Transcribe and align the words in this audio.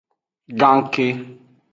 Ganke. 0.59 1.07